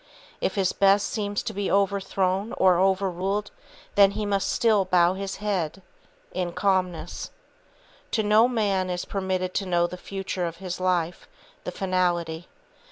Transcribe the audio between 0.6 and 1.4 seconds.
best seem